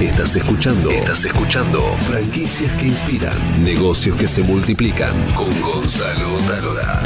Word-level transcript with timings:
Estás 0.00 0.36
escuchando. 0.36 0.90
Estás 0.90 1.24
escuchando. 1.24 1.80
Franquicias 1.96 2.70
que 2.76 2.88
inspiran. 2.88 3.64
Negocios 3.64 4.14
que 4.18 4.28
se 4.28 4.42
multiplican. 4.42 5.14
Con 5.32 5.48
Gonzalo 5.62 6.36
Talora. 6.46 7.02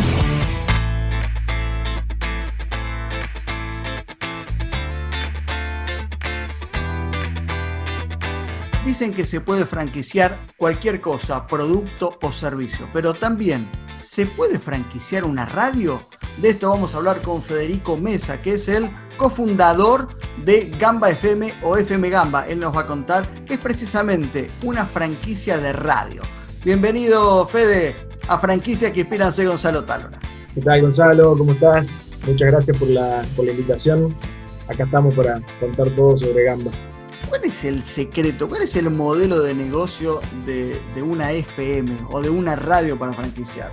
Dicen 8.85 9.15
que 9.15 9.25
se 9.25 9.41
puede 9.41 9.67
franquiciar 9.67 10.37
cualquier 10.57 11.01
cosa, 11.01 11.47
producto 11.47 12.19
o 12.21 12.33
servicio, 12.33 12.89
pero 12.93 13.15
también 13.15 13.71
¿se 14.03 14.27
puede 14.27 14.59
franquiciar 14.59 15.23
una 15.23 15.47
radio? 15.47 16.09
De 16.39 16.51
esto 16.51 16.71
vamos 16.71 16.95
a 16.95 16.99
hablar 16.99 17.21
con 17.21 17.43
Federico 17.43 17.97
Mesa, 17.97 18.41
que 18.41 18.55
es 18.55 18.69
el 18.69 18.91
cofundador 19.19 20.09
de 20.45 20.73
Gamba 20.79 21.11
FM 21.11 21.53
o 21.63 21.77
FM 21.77 22.09
Gamba. 22.09 22.47
Él 22.47 22.61
nos 22.61 22.75
va 22.75 22.83
a 22.83 22.87
contar 22.87 23.27
que 23.45 23.55
es 23.55 23.61
precisamente 23.61 24.51
una 24.63 24.87
franquicia 24.87 25.59
de 25.59 25.73
radio. 25.73 26.23
Bienvenido, 26.65 27.47
Fede, 27.47 27.95
a 28.29 28.39
Franquicia 28.39 28.93
que 28.93 29.01
inspiran. 29.01 29.33
Soy 29.33 29.47
Gonzalo 29.47 29.85
Talora. 29.85 30.19
¿Qué 30.55 30.63
tal, 30.63 30.81
Gonzalo? 30.81 31.37
¿Cómo 31.37 31.53
estás? 31.53 31.89
Muchas 32.27 32.49
gracias 32.51 32.77
por 32.77 32.89
la, 32.89 33.23
por 33.37 33.45
la 33.45 33.53
invitación. 33.53 34.17
Acá 34.69 34.85
estamos 34.85 35.15
para 35.15 35.43
contar 35.59 35.91
todo 35.95 36.17
sobre 36.19 36.45
Gamba. 36.45 36.71
¿Cuál 37.29 37.45
es 37.45 37.65
el 37.65 37.83
secreto? 37.83 38.49
¿Cuál 38.49 38.63
es 38.63 38.75
el 38.77 38.91
modelo 38.91 39.43
de 39.43 39.55
negocio 39.55 40.21
de, 40.47 40.81
de, 40.95 41.03
una 41.03 41.33
FM 41.33 42.07
o 42.11 42.21
de 42.21 42.31
una 42.31 42.57
radio 42.57 42.99
para 42.99 43.13
franquiciar? 43.13 43.71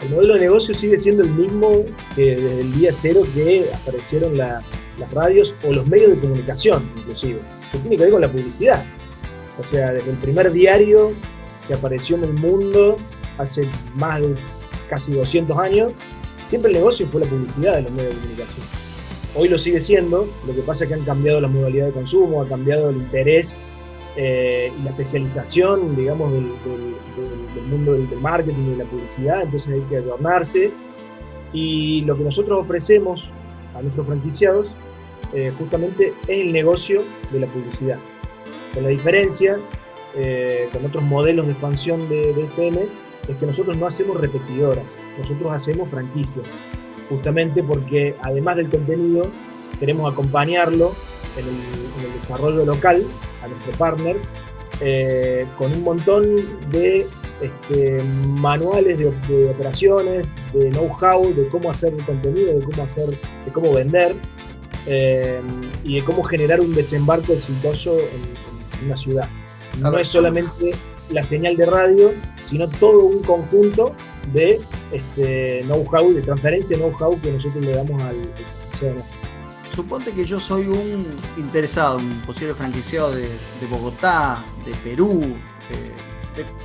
El 0.00 0.08
modelo 0.08 0.34
de 0.34 0.40
negocio 0.40 0.74
sigue 0.74 0.96
siendo 0.96 1.22
el 1.22 1.30
mismo 1.30 1.84
que 2.16 2.36
desde 2.36 2.60
el 2.62 2.72
día 2.72 2.90
cero 2.92 3.22
que 3.34 3.66
aparecieron 3.74 4.36
las, 4.38 4.64
radios 5.12 5.54
o 5.66 5.72
los 5.72 5.86
medios 5.86 6.12
de 6.12 6.18
comunicación, 6.18 6.90
inclusive. 6.96 7.40
Que 7.72 7.78
tiene 7.78 7.96
que 7.96 8.02
ver 8.04 8.12
con 8.12 8.20
la 8.20 8.30
publicidad. 8.30 8.84
O 9.58 9.64
sea, 9.64 9.92
desde 9.92 10.10
el 10.10 10.16
primer 10.18 10.52
diario 10.52 11.12
que 11.66 11.74
apareció 11.74 12.16
en 12.16 12.24
el 12.24 12.32
mundo 12.32 12.96
hace 13.38 13.68
más 13.94 14.20
de 14.20 14.34
casi 14.88 15.12
200 15.12 15.56
años, 15.58 15.92
siempre 16.48 16.70
el 16.70 16.78
negocio 16.78 17.06
fue 17.06 17.22
la 17.22 17.26
publicidad 17.26 17.76
de 17.76 17.82
los 17.82 17.92
medios 17.92 18.14
de 18.14 18.20
comunicación. 18.20 18.66
Hoy 19.34 19.48
lo 19.48 19.58
sigue 19.58 19.80
siendo, 19.80 20.28
lo 20.46 20.54
que 20.54 20.62
pasa 20.62 20.84
es 20.84 20.88
que 20.88 20.94
han 20.94 21.04
cambiado 21.04 21.40
las 21.40 21.50
modalidades 21.50 21.94
de 21.94 22.00
consumo, 22.00 22.42
ha 22.42 22.48
cambiado 22.48 22.90
el 22.90 22.96
interés 22.96 23.54
eh, 24.16 24.72
y 24.76 24.82
la 24.82 24.90
especialización, 24.90 25.94
digamos, 25.96 26.32
del, 26.32 26.50
mundo 27.68 27.92
del, 27.92 28.08
marketing 28.20 28.66
y 28.66 28.70
de 28.70 28.76
la 28.76 28.84
publicidad, 28.84 29.42
entonces 29.42 29.72
hay 29.72 29.80
que 29.82 29.96
adornarse. 29.98 30.70
Y 31.52 32.02
lo 32.02 32.16
que 32.16 32.24
nosotros 32.24 32.60
ofrecemos 32.60 33.24
a 33.74 33.82
nuestros 33.82 34.06
franquiciados 34.06 34.66
eh, 35.32 35.52
justamente 35.58 36.12
es 36.28 36.40
el 36.40 36.52
negocio 36.52 37.02
de 37.32 37.40
la 37.40 37.46
publicidad. 37.46 37.98
Con 38.74 38.84
la 38.84 38.90
diferencia 38.90 39.58
eh, 40.16 40.68
con 40.72 40.84
otros 40.84 41.02
modelos 41.04 41.46
de 41.46 41.52
expansión 41.52 42.08
de, 42.08 42.32
de 42.34 42.44
FM 42.44 42.86
es 43.28 43.36
que 43.36 43.46
nosotros 43.46 43.76
no 43.76 43.86
hacemos 43.86 44.20
repetidoras, 44.20 44.84
nosotros 45.18 45.52
hacemos 45.52 45.88
franquicias 45.88 46.44
justamente 47.10 47.62
porque 47.62 48.14
además 48.22 48.56
del 48.56 48.70
contenido 48.70 49.24
queremos 49.78 50.10
acompañarlo 50.10 50.92
en 51.36 51.44
el, 51.44 51.54
en 51.54 52.12
el 52.12 52.20
desarrollo 52.20 52.64
local 52.64 53.04
a 53.42 53.48
nuestro 53.48 53.72
partner 53.72 54.16
eh, 54.80 55.46
con 55.58 55.72
un 55.72 55.82
montón 55.82 56.22
de 56.70 57.06
este, 57.42 58.02
manuales 58.26 58.98
de, 58.98 59.10
de, 59.28 59.50
operaciones, 59.50 60.28
de 60.54 60.70
know-how, 60.70 61.34
de 61.34 61.48
cómo 61.48 61.70
hacer 61.70 61.92
el 61.92 62.04
contenido, 62.04 62.58
de 62.58 62.64
cómo 62.64 62.82
hacer, 62.84 63.08
de 63.08 63.52
cómo 63.52 63.72
vender 63.74 64.16
eh, 64.86 65.40
y 65.84 65.96
de 65.96 66.04
cómo 66.04 66.22
generar 66.22 66.60
un 66.60 66.74
desembarco 66.74 67.34
exitoso 67.34 67.98
en, 67.98 68.78
en 68.80 68.86
una 68.86 68.96
ciudad. 68.96 69.28
No 69.80 69.96
es 69.98 70.08
solamente 70.08 70.72
la 71.10 71.22
señal 71.22 71.56
de 71.56 71.66
radio, 71.66 72.12
sino 72.42 72.68
todo 72.68 73.04
un 73.04 73.22
conjunto 73.22 73.94
de 74.32 74.60
este, 74.92 75.62
know-how, 75.64 76.12
de 76.12 76.22
transferencia 76.22 76.76
de 76.76 76.82
know-how 76.82 77.20
que 77.20 77.32
nosotros 77.32 77.62
le 77.62 77.74
damos 77.74 78.00
al 78.02 78.16
ciudadano. 78.78 79.19
Suponte 79.80 80.12
que 80.12 80.26
yo 80.26 80.38
soy 80.38 80.66
un 80.66 81.06
interesado, 81.38 81.96
un 81.96 82.20
posible 82.26 82.52
franquiciado 82.52 83.12
de, 83.12 83.30
Bogotá, 83.70 84.44
de 84.66 84.72
Perú, 84.84 85.22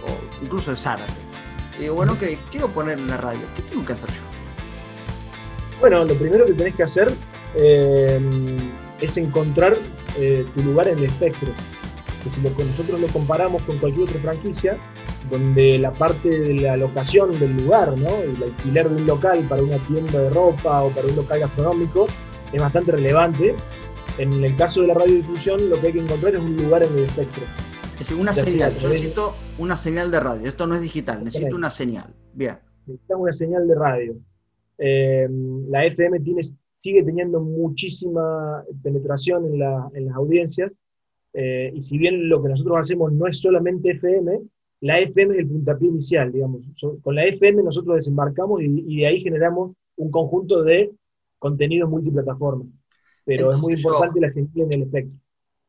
o 0.04 0.44
incluso 0.44 0.72
de 0.72 0.76
Zárate. 0.76 1.14
Y 1.78 1.84
digo, 1.84 1.96
bueno, 1.96 2.20
que 2.20 2.38
quiero 2.52 2.68
poner 2.68 3.00
en 3.00 3.08
la 3.08 3.16
radio, 3.16 3.40
¿qué 3.56 3.62
tengo 3.62 3.86
que 3.86 3.94
hacer 3.94 4.10
yo? 4.10 4.20
Bueno, 5.80 6.04
lo 6.04 6.14
primero 6.16 6.46
que 6.46 6.52
tenés 6.52 6.76
que 6.76 6.84
hacer 6.84 7.10
eh, 7.56 8.20
es 9.00 9.16
encontrar 9.16 9.78
eh, 10.18 10.46
tu 10.54 10.64
lugar 10.64 10.90
en 10.90 10.98
el 10.98 11.06
espectro. 11.06 11.54
Que 12.22 12.30
si 12.30 12.42
lo, 12.42 12.50
nosotros 12.50 13.00
lo 13.00 13.08
comparamos 13.08 13.62
con 13.62 13.78
cualquier 13.78 14.10
otra 14.10 14.20
franquicia, 14.20 14.78
donde 15.30 15.80
la 15.80 15.94
parte 15.94 16.28
de 16.28 16.56
la 16.56 16.76
locación 16.76 17.40
del 17.40 17.56
lugar, 17.56 17.98
¿no? 17.98 18.10
el 18.18 18.44
alquiler 18.44 18.90
de 18.90 18.96
un 18.98 19.06
local 19.08 19.46
para 19.48 19.64
una 19.64 19.78
tienda 19.88 20.20
de 20.20 20.30
ropa 20.32 20.84
o 20.84 20.90
para 20.90 21.08
un 21.08 21.16
local 21.16 21.40
gastronómico, 21.40 22.08
es 22.54 22.62
bastante 22.62 22.92
relevante. 22.92 23.56
En 24.18 24.44
el 24.44 24.56
caso 24.56 24.82
de 24.82 24.88
la 24.88 24.94
radiodifusión, 24.94 25.70
lo 25.70 25.80
que 25.80 25.88
hay 25.88 25.94
que 25.94 26.00
encontrar 26.00 26.36
es 26.36 26.42
un 26.42 26.56
lugar 26.56 26.84
en 26.84 26.94
el 26.94 27.04
espectro. 27.04 27.44
Es 27.94 28.00
decir, 28.00 28.18
una 28.18 28.34
señal. 28.34 28.74
Yo 28.78 28.90
necesito 28.90 29.34
una 29.58 29.78
señal 29.78 30.12
de 30.12 30.20
radio. 30.20 30.48
Esto 30.48 30.68
no 30.68 30.76
es 30.76 30.82
digital, 30.82 31.24
necesito 31.24 31.56
una 31.56 31.72
señal. 31.72 32.14
Bien. 32.34 32.58
Necesitamos 32.86 33.24
una 33.24 33.32
señal 33.32 33.68
de 33.68 33.76
radio. 33.76 34.16
Eh, 34.78 35.28
la 35.70 35.86
FM 35.86 36.20
tiene, 36.20 36.42
sigue 36.74 37.04
teniendo 37.04 37.40
muchísima 37.40 38.64
penetración 38.84 39.46
en, 39.46 39.60
la, 39.60 39.90
en 39.94 40.06
las 40.06 40.16
audiencias. 40.16 40.72
Eh, 41.34 41.72
y 41.74 41.82
si 41.82 41.98
bien 41.98 42.30
lo 42.30 42.42
que 42.42 42.50
nosotros 42.50 42.78
hacemos 42.78 43.12
no 43.12 43.28
es 43.28 43.40
solamente 43.40 43.92
FM, 43.92 44.40
la 44.82 45.00
FM 45.00 45.34
es 45.34 45.40
el 45.40 45.48
puntapié 45.48 45.88
inicial, 45.88 46.32
digamos. 46.32 46.62
Con 47.02 47.16
la 47.16 47.26
FM 47.26 47.64
nosotros 47.64 47.96
desembarcamos 47.96 48.62
y, 48.62 48.84
y 48.88 48.98
de 49.00 49.08
ahí 49.08 49.22
generamos 49.22 49.76
un 49.98 50.12
conjunto 50.12 50.64
de 50.64 50.92
contenidos 51.46 51.90
multiplataforma. 51.90 52.66
Pero 53.24 53.52
Entonces, 53.52 53.58
es 53.58 53.62
muy 53.62 53.74
importante 53.74 54.20
yo, 54.20 54.22
la 54.22 54.30
señal 54.30 54.52
en 54.56 54.72
el 54.72 54.82
espectro. 54.84 55.20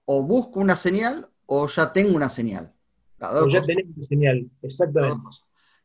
O 0.06 0.22
busco 0.22 0.60
una 0.60 0.76
señal 0.76 1.28
o 1.44 1.66
ya 1.66 1.92
tengo 1.92 2.16
una 2.16 2.30
señal. 2.30 2.72
O 3.20 3.46
ya 3.48 3.60
tenés 3.60 3.86
una 3.94 4.06
señal, 4.06 4.50
exactamente. 4.62 5.28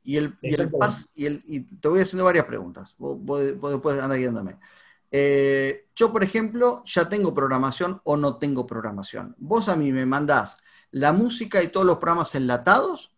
Y, 0.04 0.18
el, 0.18 0.34
y, 0.42 0.54
el 0.54 0.72
pas, 0.72 1.10
y, 1.14 1.26
el, 1.26 1.44
y 1.46 1.62
te 1.62 1.88
voy 1.90 2.00
haciendo 2.00 2.24
varias 2.24 2.46
preguntas. 2.46 2.96
Vos, 2.98 3.18
vos, 3.20 3.60
vos 3.60 3.72
después 3.72 4.00
andar 4.00 4.18
guiándome. 4.18 4.58
Eh, 5.12 5.88
yo, 5.94 6.12
por 6.14 6.24
ejemplo, 6.24 6.84
ya 6.86 7.10
tengo 7.10 7.34
programación 7.34 8.00
o 8.06 8.16
no 8.16 8.38
tengo 8.38 8.66
programación. 8.66 9.36
Vos 9.38 9.68
a 9.68 9.76
mí 9.76 9.92
me 9.92 10.06
mandás 10.06 10.64
la 10.92 11.12
música 11.12 11.62
y 11.62 11.68
todos 11.68 11.86
los 11.86 11.98
programas 11.98 12.34
enlatados, 12.36 13.12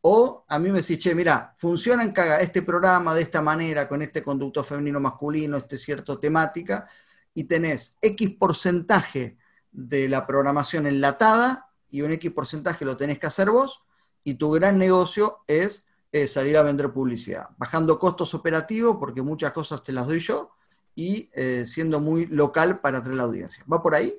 o 0.00 0.44
a 0.48 0.58
mí 0.58 0.70
me 0.70 0.80
decís, 0.80 0.98
che, 0.98 1.14
mira, 1.14 1.54
funciona 1.56 2.02
en 2.02 2.12
caga 2.12 2.40
este 2.40 2.62
programa 2.62 3.14
de 3.14 3.22
esta 3.22 3.42
manera, 3.42 3.88
con 3.88 4.02
este 4.02 4.22
conducto 4.22 4.62
femenino 4.62 5.00
masculino, 5.00 5.56
este 5.56 5.76
cierto 5.76 6.18
temática, 6.18 6.88
y 7.34 7.44
tenés 7.44 7.96
X 8.00 8.30
porcentaje 8.38 9.38
de 9.70 10.08
la 10.08 10.26
programación 10.26 10.86
enlatada 10.86 11.68
y 11.90 12.02
un 12.02 12.12
X 12.12 12.30
porcentaje 12.32 12.84
lo 12.84 12.96
tenés 12.96 13.18
que 13.18 13.26
hacer 13.26 13.50
vos, 13.50 13.82
y 14.24 14.34
tu 14.34 14.50
gran 14.50 14.78
negocio 14.78 15.38
es 15.46 15.86
eh, 16.12 16.26
salir 16.26 16.56
a 16.56 16.62
vender 16.62 16.92
publicidad, 16.92 17.48
bajando 17.56 17.98
costos 17.98 18.34
operativos, 18.34 18.96
porque 18.98 19.22
muchas 19.22 19.52
cosas 19.52 19.82
te 19.82 19.92
las 19.92 20.06
doy 20.06 20.20
yo, 20.20 20.52
y 20.94 21.30
eh, 21.34 21.64
siendo 21.64 22.00
muy 22.00 22.26
local 22.26 22.80
para 22.80 22.98
atraer 22.98 23.16
la 23.16 23.22
audiencia. 23.24 23.64
¿Va 23.72 23.80
por 23.82 23.94
ahí? 23.94 24.14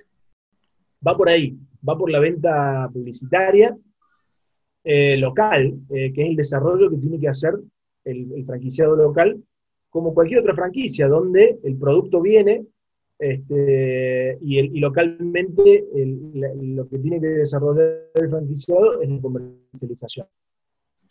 Va 1.06 1.16
por 1.16 1.30
ahí, 1.30 1.58
va 1.88 1.98
por 1.98 2.10
la 2.10 2.20
venta 2.20 2.90
publicitaria 2.92 3.78
eh, 4.84 5.18
local, 5.18 5.78
eh, 5.90 6.12
que 6.14 6.24
es 6.24 6.30
el 6.30 6.36
desarrollo 6.36 6.90
que 6.90 6.98
tiene 6.98 7.20
que 7.20 7.28
hacer 7.28 7.54
el, 8.06 8.46
franquiciado 8.46 8.96
local, 8.96 9.44
como 9.90 10.14
cualquier 10.14 10.40
otra 10.42 10.56
franquicia, 10.56 11.08
donde 11.08 11.60
el 11.64 11.76
producto 11.78 12.22
viene 12.22 12.66
este, 13.18 14.38
y, 14.42 14.80
localmente 14.80 15.86
lo 15.94 16.88
que 16.88 17.00
tiene 17.00 17.20
que 17.20 17.28
desarrollar 17.28 18.06
el 18.16 18.30
franquiciado 18.30 19.02
es 19.02 19.10
la 19.10 19.20
comercialización. 19.20 20.28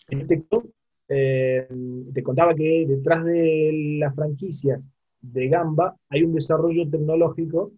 En 0.08 0.20
este 0.20 0.42
caso, 0.42 0.64
eh, 1.08 1.66
te 2.12 2.22
contaba 2.22 2.54
que 2.54 2.86
detrás 2.86 3.24
de 3.24 3.96
las 3.98 4.14
franquicias 4.14 4.90
de 5.20 5.48
Gamba 5.48 5.96
hay 6.08 6.22
un 6.22 6.34
desarrollo 6.34 6.88
tecnológico 6.88 7.72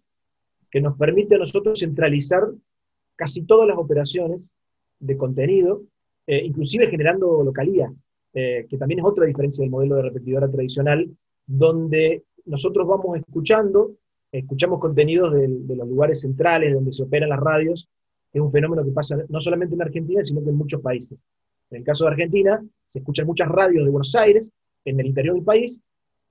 que 0.69 0.81
nos 0.81 0.97
permite 0.97 1.35
a 1.35 1.39
nosotros 1.39 1.79
centralizar 1.79 2.43
casi 3.15 3.43
todas 3.43 3.67
las 3.67 3.77
operaciones 3.77 4.49
de 5.01 5.17
contenido, 5.17 5.81
eh, 6.27 6.41
inclusive 6.45 6.87
generando 6.87 7.43
localía, 7.43 7.91
eh, 8.33 8.65
que 8.69 8.77
también 8.77 8.99
es 8.99 9.05
otra 9.05 9.25
diferencia 9.25 9.61
del 9.63 9.71
modelo 9.71 9.97
de 9.97 10.03
repetidora 10.03 10.49
tradicional, 10.49 11.09
donde 11.45 12.23
nosotros 12.45 12.87
vamos 12.87 13.17
escuchando, 13.17 13.91
escuchamos 14.31 14.79
contenidos 14.79 15.33
de, 15.33 15.75
los 15.75 15.87
lugares 15.87 16.21
centrales 16.21 16.73
donde 16.73 16.93
se 16.93 17.03
operan 17.03 17.29
las 17.29 17.39
radios, 17.39 17.89
que 18.31 18.39
es 18.39 18.41
un 18.41 18.51
fenómeno 18.51 18.85
que 18.85 18.91
pasa 18.91 19.17
no 19.27 19.41
solamente 19.41 19.75
en 19.75 19.81
Argentina, 19.81 20.23
sino 20.23 20.41
que 20.41 20.49
en 20.49 20.55
muchos 20.55 20.81
países. 20.81 21.19
En 21.69 21.79
el 21.79 21.83
caso 21.83 22.05
de 22.05 22.11
Argentina, 22.11 22.63
se 22.85 22.99
escuchan 22.99 23.25
muchas 23.25 23.49
radios 23.49 23.83
de 23.83 23.91
Buenos 23.91 24.15
Aires, 24.15 24.51
en 24.85 24.99
el 24.99 25.07
interior 25.07 25.35
del 25.35 25.43
país, 25.43 25.81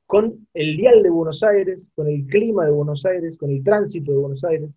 con 0.06 0.48
el 0.54 0.76
dial 0.76 1.02
de 1.02 1.10
Buenos 1.10 1.42
Aires, 1.42 1.88
con 1.94 2.08
el 2.08 2.26
clima 2.26 2.64
de 2.64 2.72
Buenos 2.72 3.04
Aires, 3.04 3.36
con 3.36 3.50
el 3.50 3.62
tránsito 3.62 4.12
de 4.12 4.18
Buenos 4.18 4.42
Aires. 4.44 4.70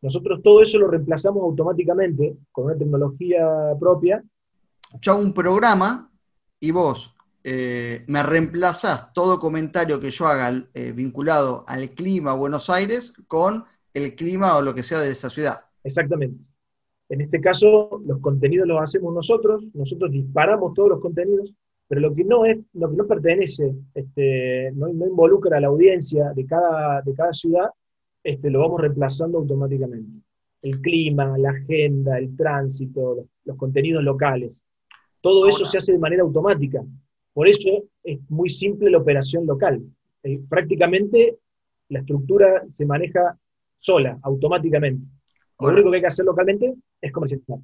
Nosotros 0.00 0.40
todo 0.42 0.62
eso 0.62 0.78
lo 0.78 0.88
reemplazamos 0.88 1.42
automáticamente 1.42 2.36
con 2.52 2.66
una 2.66 2.76
tecnología 2.76 3.46
propia. 3.78 4.22
Yo 5.00 5.12
hago 5.12 5.22
un 5.22 5.34
programa 5.34 6.10
y 6.60 6.70
vos 6.70 7.14
eh, 7.44 8.04
me 8.06 8.22
reemplazás 8.22 9.12
todo 9.12 9.38
comentario 9.38 10.00
que 10.00 10.10
yo 10.10 10.26
haga 10.26 10.64
eh, 10.74 10.92
vinculado 10.92 11.64
al 11.66 11.90
clima 11.90 12.34
Buenos 12.34 12.68
Aires 12.70 13.14
con 13.26 13.64
el 13.94 14.14
clima 14.14 14.56
o 14.56 14.62
lo 14.62 14.74
que 14.74 14.82
sea 14.82 15.00
de 15.00 15.10
esa 15.10 15.30
ciudad. 15.30 15.60
Exactamente. 15.82 16.44
En 17.08 17.22
este 17.22 17.40
caso, 17.40 18.02
los 18.04 18.20
contenidos 18.20 18.68
los 18.68 18.82
hacemos 18.82 19.14
nosotros, 19.14 19.64
nosotros 19.72 20.12
disparamos 20.12 20.74
todos 20.74 20.90
los 20.90 21.00
contenidos, 21.00 21.54
pero 21.86 22.02
lo 22.02 22.14
que 22.14 22.24
no 22.24 22.44
es, 22.44 22.58
lo 22.74 22.90
que 22.90 22.96
no 22.96 23.06
pertenece, 23.06 23.74
este, 23.94 24.70
no, 24.74 24.88
involucra 24.88 25.56
a 25.56 25.60
la 25.60 25.68
audiencia 25.68 26.32
de 26.34 26.44
cada, 26.44 27.00
de 27.00 27.14
cada 27.14 27.32
ciudad, 27.32 27.70
este, 28.22 28.50
lo 28.50 28.60
vamos 28.60 28.80
reemplazando 28.80 29.38
automáticamente. 29.38 30.20
El 30.62 30.80
clima, 30.80 31.38
la 31.38 31.50
agenda, 31.50 32.18
el 32.18 32.36
tránsito, 32.36 33.26
los, 33.44 33.56
contenidos 33.56 34.02
locales, 34.02 34.64
todo 35.20 35.48
eso 35.48 35.66
se 35.66 35.78
hace 35.78 35.92
de 35.92 35.98
manera 35.98 36.22
automática. 36.22 36.84
Por 37.32 37.48
eso 37.48 37.84
es 38.02 38.18
muy 38.28 38.50
simple 38.50 38.90
la 38.90 38.98
operación 38.98 39.46
local. 39.46 39.82
Eh, 40.22 40.40
prácticamente 40.48 41.38
la 41.88 42.00
estructura 42.00 42.64
se 42.70 42.84
maneja 42.86 43.38
sola, 43.78 44.18
automáticamente. 44.22 45.06
Lo 45.60 45.68
único 45.68 45.90
que 45.90 45.96
hay 45.96 46.02
que 46.02 46.08
hacer 46.08 46.24
localmente 46.24 46.74
es 47.00 47.12
comercializar. 47.12 47.58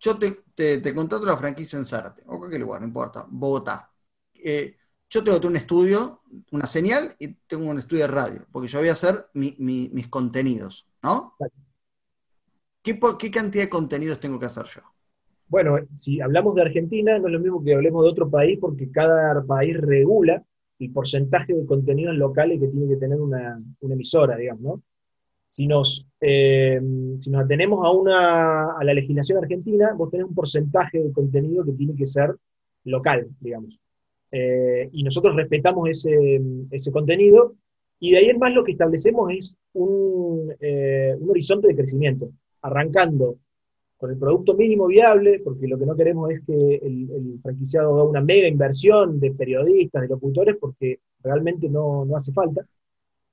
Yo 0.00 0.18
te, 0.18 0.80
te, 0.80 0.94
contrato 0.94 1.24
la 1.24 1.36
franquicia 1.36 1.78
en 1.78 1.86
Zárate, 1.86 2.22
o 2.26 2.38
cualquier 2.38 2.60
lugar, 2.60 2.80
no 2.80 2.86
importa, 2.86 3.26
Bogotá. 3.28 3.90
Eh, 4.34 4.76
yo 5.14 5.22
tengo 5.22 5.48
un 5.48 5.56
estudio, 5.56 6.20
una 6.50 6.66
señal, 6.66 7.14
y 7.20 7.34
tengo 7.46 7.70
un 7.70 7.78
estudio 7.78 8.02
de 8.02 8.08
radio, 8.08 8.46
porque 8.50 8.66
yo 8.68 8.80
voy 8.80 8.88
a 8.88 8.94
hacer 8.94 9.26
mis 9.32 10.08
contenidos, 10.08 10.86
¿no? 11.02 11.34
¿Qué, 12.82 12.98
¿Qué 13.18 13.30
cantidad 13.30 13.64
de 13.64 13.70
contenidos 13.70 14.18
tengo 14.18 14.40
que 14.40 14.46
hacer 14.46 14.66
yo? 14.66 14.82
Bueno, 15.46 15.78
si 15.94 16.20
hablamos 16.20 16.56
de 16.56 16.62
Argentina, 16.62 17.16
no 17.18 17.28
es 17.28 17.32
lo 17.32 17.38
mismo 17.38 17.62
que 17.62 17.74
hablemos 17.74 18.02
de 18.02 18.10
otro 18.10 18.28
país, 18.28 18.58
porque 18.60 18.90
cada 18.90 19.40
país 19.44 19.76
regula 19.76 20.42
el 20.80 20.90
porcentaje 20.90 21.54
de 21.54 21.64
contenidos 21.64 22.16
locales 22.16 22.58
que 22.58 22.66
tiene 22.66 22.88
que 22.88 22.96
tener 22.96 23.20
una, 23.20 23.62
una 23.80 23.94
emisora, 23.94 24.36
digamos, 24.36 24.62
¿no? 24.62 24.82
Si 25.48 25.68
nos, 25.68 26.08
eh, 26.20 26.80
si 27.20 27.30
nos 27.30 27.44
atenemos 27.44 27.86
a, 27.86 27.90
una, 27.92 28.72
a 28.72 28.82
la 28.82 28.94
legislación 28.94 29.38
argentina, 29.38 29.92
vos 29.96 30.10
tenés 30.10 30.26
un 30.26 30.34
porcentaje 30.34 30.98
de 30.98 31.12
contenido 31.12 31.64
que 31.64 31.72
tiene 31.72 31.94
que 31.94 32.06
ser 32.06 32.34
local, 32.82 33.28
digamos. 33.38 33.78
Eh, 34.36 34.88
y 34.90 35.04
nosotros 35.04 35.36
respetamos 35.36 35.88
ese, 35.88 36.40
ese, 36.72 36.90
contenido, 36.90 37.54
y 38.00 38.10
de 38.10 38.18
ahí 38.18 38.30
en 38.30 38.40
más 38.40 38.52
lo 38.52 38.64
que 38.64 38.72
establecemos 38.72 39.30
es 39.30 39.56
un, 39.74 40.52
eh, 40.58 41.14
un 41.20 41.30
horizonte 41.30 41.68
de 41.68 41.76
crecimiento, 41.76 42.30
arrancando 42.60 43.36
con 43.96 44.10
el 44.10 44.18
producto 44.18 44.54
mínimo 44.54 44.88
viable, 44.88 45.38
porque 45.38 45.68
lo 45.68 45.78
que 45.78 45.86
no 45.86 45.94
queremos 45.94 46.32
es 46.32 46.40
que 46.44 46.80
el, 46.82 47.38
franquiciado 47.44 47.94
haga 47.94 48.10
una 48.10 48.20
mega 48.20 48.48
inversión 48.48 49.20
de 49.20 49.30
periodistas, 49.30 50.02
de 50.02 50.08
locutores, 50.08 50.56
porque 50.58 50.98
realmente 51.22 51.68
no, 51.68 52.04
no 52.04 52.16
hace 52.16 52.32
falta. 52.32 52.66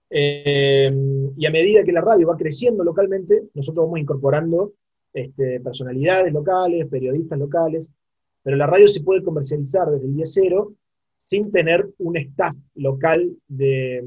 Eh, 0.07 0.93
y 1.35 1.45
a 1.47 1.49
medida 1.49 1.83
que 1.83 1.93
la 1.93 2.01
radio 2.01 2.27
va 2.27 2.37
creciendo 2.37 2.83
localmente, 2.83 3.45
nosotros 3.55 3.87
vamos 3.87 3.99
incorporando 3.99 4.73
este, 5.11 5.59
personalidades 5.61 6.31
locales, 6.31 6.87
periodistas 6.89 7.39
locales, 7.39 7.91
pero 8.43 8.55
la 8.55 8.67
radio 8.67 8.87
se 8.87 9.01
puede 9.01 9.23
comercializar 9.23 9.89
desde 9.89 10.05
el 10.05 10.13
día 10.13 10.25
cero 10.27 10.73
sin 11.27 11.51
tener 11.51 11.87
un 11.99 12.17
staff 12.17 12.55
local 12.75 13.31
de, 13.47 14.03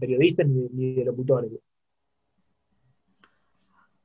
periodistas 0.00 0.46
ni, 0.46 0.94
de 0.94 1.04
locutores. 1.04 1.50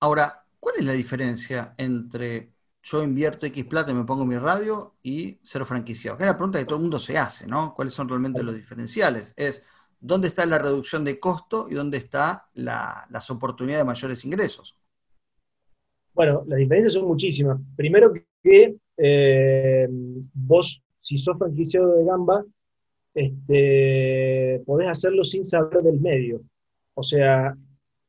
Ahora, 0.02 0.46
¿cuál 0.60 0.76
es 0.80 0.86
la 0.86 0.94
diferencia 0.94 1.74
entre 1.78 2.50
yo 2.82 3.04
invierto 3.04 3.46
X 3.46 3.66
plata 3.66 3.92
y 3.92 3.96
me 3.96 4.06
pongo 4.06 4.26
mi 4.26 4.38
radio 4.38 4.96
y 5.04 5.38
ser 5.42 5.66
franquiciado? 5.66 6.18
Que 6.18 6.24
es 6.24 6.30
la 6.30 6.38
pregunta 6.38 6.60
que 6.60 6.66
todo 6.66 6.76
el 6.76 6.84
mundo 6.84 7.00
se 7.00 7.18
hace, 7.18 7.48
¿no? 7.48 7.74
¿Cuáles 7.76 7.94
son 7.94 8.08
realmente 8.08 8.44
los 8.44 8.56
diferenciales? 8.56 9.34
Es 9.36 9.64
dónde 10.00 10.30
está 10.30 10.46
la 10.46 10.60
reducción 10.60 11.04
de 11.04 11.20
costo 11.20 11.68
y 11.70 11.76
dónde 11.76 11.98
están 11.98 12.40
las 12.54 13.30
oportunidades 13.30 13.82
de 13.82 13.88
mayores 13.88 14.26
ingresos. 14.26 14.78
Bueno, 16.14 16.44
las 16.48 16.60
diferencias 16.60 16.94
son 16.94 17.08
muchísimas. 17.08 17.60
Primero 17.76 18.12
que 18.44 18.76
eh, 18.98 19.88
vos, 20.34 20.82
si 21.10 21.18
sos 21.18 21.40
franquiciado 21.40 21.96
de 21.96 22.06
Gamba, 22.06 22.46
este, 23.16 24.62
podés 24.64 24.90
hacerlo 24.90 25.26
sin 25.26 25.44
saber 25.44 25.82
del 25.82 26.00
medio. 26.00 26.40
O 26.94 27.02
sea, 27.02 27.58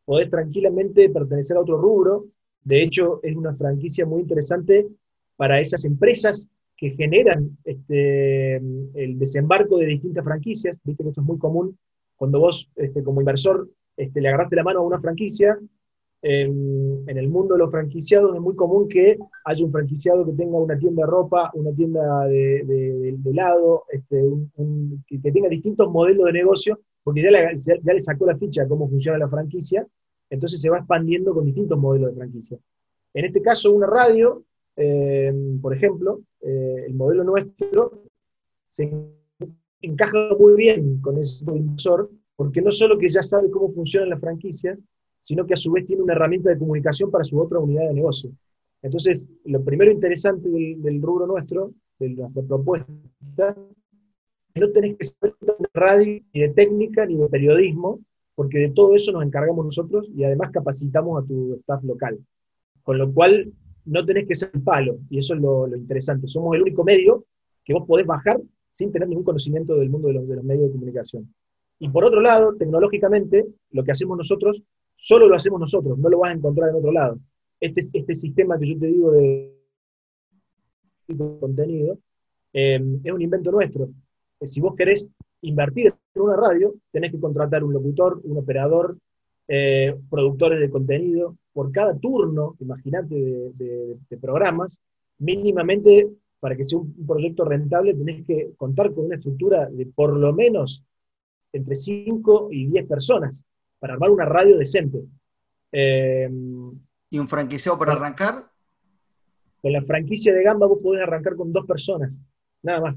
podés 0.04 0.28
tranquilamente 0.28 1.08
pertenecer 1.08 1.56
a 1.56 1.60
otro 1.60 1.80
rubro. 1.80 2.26
De 2.62 2.82
hecho, 2.82 3.20
es 3.22 3.34
una 3.34 3.54
franquicia 3.54 4.04
muy 4.04 4.20
interesante 4.20 4.86
para 5.36 5.60
esas 5.60 5.86
empresas 5.86 6.46
que 6.76 6.90
generan 6.90 7.56
este, 7.64 8.56
el 8.56 9.18
desembarco 9.18 9.78
de 9.78 9.86
distintas 9.86 10.22
franquicias. 10.22 10.78
Viste 10.84 11.02
que 11.02 11.08
esto 11.08 11.22
es 11.22 11.26
muy 11.26 11.38
común 11.38 11.78
cuando 12.16 12.38
vos, 12.38 12.68
este, 12.76 13.02
como 13.02 13.22
inversor, 13.22 13.66
este, 13.96 14.20
le 14.20 14.28
agarraste 14.28 14.56
la 14.56 14.64
mano 14.64 14.80
a 14.80 14.82
una 14.82 15.00
franquicia. 15.00 15.58
En, 16.22 17.04
el 17.06 17.28
mundo 17.28 17.54
de 17.54 17.60
los 17.60 17.70
franquiciados 17.70 18.34
es 18.34 18.40
muy 18.40 18.54
común 18.54 18.88
que 18.88 19.18
haya 19.44 19.64
un 19.64 19.72
franquiciado 19.72 20.26
que 20.26 20.32
tenga 20.32 20.58
una 20.58 20.78
tienda 20.78 21.04
de 21.04 21.10
ropa, 21.10 21.50
una 21.54 21.72
tienda 21.72 22.26
de, 22.26 23.16
helado, 23.24 23.84
este, 23.90 24.22
que, 25.06 25.18
tenga 25.32 25.48
distintos 25.48 25.90
modelos 25.90 26.26
de 26.26 26.32
negocio, 26.32 26.80
porque 27.02 27.22
ya, 27.22 27.30
ya 27.54 27.92
le 27.92 28.00
sacó 28.00 28.26
la 28.26 28.36
ficha 28.36 28.68
cómo 28.68 28.88
funciona 28.88 29.18
la 29.18 29.28
franquicia, 29.28 29.86
entonces 30.28 30.60
se 30.60 30.70
va 30.70 30.78
expandiendo 30.78 31.32
con 31.34 31.46
distintos 31.46 31.78
modelos 31.78 32.10
de 32.10 32.16
franquicia. 32.16 32.58
En 33.14 33.24
este 33.24 33.40
caso, 33.42 33.72
una 33.72 33.86
radio 33.86 34.44
eh, 34.82 35.32
por 35.60 35.74
ejemplo, 35.74 36.22
eh, 36.40 36.84
el 36.86 36.94
modelo 36.94 37.22
nuestro 37.22 38.02
se 38.70 38.90
encaja 39.82 40.30
muy 40.38 40.54
bien 40.54 41.00
con 41.00 41.18
ese 41.18 41.44
inversor, 41.44 42.10
porque 42.34 42.62
no 42.62 42.72
solo 42.72 42.96
que 42.96 43.10
ya 43.10 43.22
sabe 43.22 43.50
cómo 43.50 43.72
funciona 43.74 44.06
la 44.06 44.18
franquicia, 44.18 44.78
sino 45.20 45.46
que 45.46 45.54
a 45.54 45.56
su 45.56 45.70
vez 45.70 45.86
tiene 45.86 46.02
una 46.02 46.14
herramienta 46.14 46.50
de 46.50 46.58
comunicación 46.58 47.10
para 47.10 47.24
su 47.24 47.38
otra 47.38 47.58
unidad 47.58 47.88
de 47.88 47.94
negocio. 47.94 48.30
Entonces, 48.82 49.28
lo 49.44 49.62
primero 49.62 49.90
interesante 49.90 50.48
del, 50.48 51.02
rubro 51.02 51.26
nuestro, 51.26 51.72
de 51.98 52.10
nuestra 52.10 52.42
propuesta, 52.42 53.56
es 54.54 54.60
no 54.60 54.70
tenés 54.72 54.96
que 54.96 55.04
saber 55.04 55.36
de 55.40 55.68
radio, 55.74 56.22
ni 56.32 56.40
de 56.40 56.48
técnica, 56.50 57.06
ni 57.06 57.16
de 57.16 57.28
periodismo, 57.28 58.00
porque 58.34 58.58
de 58.58 58.70
todo 58.70 58.96
eso 58.96 59.12
nos 59.12 59.22
encargamos 59.22 59.64
nosotros 59.64 60.08
y 60.14 60.24
además 60.24 60.50
capacitamos 60.50 61.22
a 61.22 61.26
tu 61.26 61.54
staff 61.60 61.84
local. 61.84 62.18
Con 62.82 62.98
lo 62.98 63.12
cual, 63.12 63.52
no 63.84 64.04
tenés 64.04 64.26
que 64.26 64.34
ser 64.34 64.50
palo, 64.64 64.98
y 65.08 65.18
eso 65.18 65.34
es 65.34 65.40
lo, 65.40 65.68
interesante. 65.76 66.26
Somos 66.28 66.54
el 66.56 66.62
único 66.62 66.84
medio 66.84 67.24
que 67.64 67.74
vos 67.74 67.86
podés 67.86 68.06
bajar 68.06 68.40
sin 68.70 68.92
tener 68.92 69.08
ningún 69.08 69.24
conocimiento 69.24 69.74
del 69.76 69.90
mundo 69.90 70.08
de 70.08 70.14
los, 70.14 70.44
medios 70.44 70.68
de 70.68 70.72
comunicación. 70.72 71.34
Y 71.78 71.88
por 71.88 72.04
otro 72.04 72.20
lado, 72.20 72.54
tecnológicamente, 72.56 73.46
lo 73.70 73.84
que 73.84 73.92
hacemos 73.92 74.16
nosotros, 74.16 74.62
solo 75.00 75.28
lo 75.28 75.36
hacemos 75.36 75.60
nosotros, 75.60 75.98
no 75.98 76.08
lo 76.08 76.18
vas 76.18 76.30
a 76.30 76.34
encontrar 76.34 76.70
en 76.70 76.76
otro 76.76 76.92
lado. 76.92 77.18
Este, 77.58 77.88
este 77.92 78.14
sistema 78.14 78.58
que 78.58 78.68
yo 78.68 78.78
te 78.78 78.86
digo 78.86 79.12
de 79.12 79.56
contenido 81.40 81.98
eh, 82.52 82.80
es 83.02 83.12
un 83.12 83.22
invento 83.22 83.50
nuestro. 83.50 83.88
Si 84.42 84.60
vos 84.60 84.74
querés 84.76 85.10
invertir 85.42 85.92
en 86.14 86.22
una 86.22 86.36
radio, 86.36 86.74
tenés 86.92 87.12
que 87.12 87.20
contratar 87.20 87.64
un 87.64 87.72
locutor, 87.72 88.20
un 88.24 88.38
operador, 88.38 88.96
eh, 89.48 89.96
productores 90.08 90.60
de 90.60 90.70
contenido, 90.70 91.36
por 91.52 91.72
cada 91.72 91.98
turno, 91.98 92.56
imagínate, 92.60 93.14
de, 93.14 93.98
programas, 94.20 94.80
mínimamente 95.18 96.08
para 96.38 96.56
que 96.56 96.64
sea 96.64 96.78
un, 96.78 96.94
proyecto 97.06 97.44
rentable 97.44 97.94
tenés 97.94 98.24
que 98.26 98.52
contar 98.56 98.94
con 98.94 99.06
una 99.06 99.16
estructura 99.16 99.66
de 99.66 99.86
por 99.86 100.16
lo 100.16 100.32
menos 100.32 100.82
entre 101.52 101.74
5 101.74 102.48
y 102.50 102.66
10 102.68 102.86
personas 102.86 103.44
para 103.80 103.94
armar 103.94 104.10
una 104.10 104.26
radio 104.26 104.56
decente. 104.56 105.00
Em, 105.72 106.70
¿Y 107.10 107.18
un 107.18 107.26
franquiciado 107.26 107.76
para 107.78 107.92
arrancar? 107.92 108.44
Con 109.60 109.72
la 109.72 109.82
franquicia 109.82 110.32
de 110.32 110.42
Gamba 110.42 110.66
vos 110.66 110.78
podés 110.80 111.02
arrancar 111.02 111.34
con 111.34 111.52
dos 111.52 111.66
personas, 111.66 112.12
nada 112.62 112.80
más, 112.80 112.96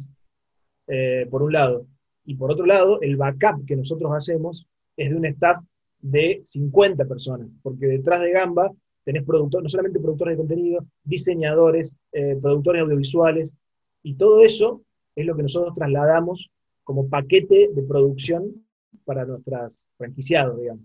eh, 0.88 1.28
por 1.32 1.42
un 1.42 1.52
lado. 1.52 1.88
Y 2.26 2.36
por 2.36 2.52
otro 2.52 2.66
lado, 2.66 3.02
el 3.02 3.18
backup 3.18 3.66
que 3.66 3.76
nosotros 3.76 4.12
hacemos 4.14 4.68
es 4.96 5.10
de 5.10 5.16
un 5.16 5.26
staff 5.26 5.64
de 6.00 6.42
50 6.46 7.06
personas, 7.06 7.48
porque 7.64 7.88
detrás 7.88 8.22
de 8.22 8.32
Gamba 8.32 8.72
tenés 9.04 9.24
productores, 9.24 9.64
no 9.64 9.70
solamente 9.70 10.00
productores 10.00 10.34
de 10.34 10.38
contenido, 10.38 10.86
diseñadores, 11.04 11.98
eh, 12.12 12.38
productores 12.42 12.82
audiovisuales, 12.82 13.56
y 14.04 14.16
todo 14.16 14.44
eso 14.44 14.82
es 15.16 15.26
lo 15.26 15.36
que 15.36 15.44
nosotros 15.44 15.76
trasladamos 15.76 16.50
como 16.84 17.10
paquete 17.10 17.70
de 17.74 17.84
producción 17.84 18.66
para 19.06 19.26
nuestras 19.26 19.88
franquiciados, 19.98 20.60
digamos. 20.60 20.84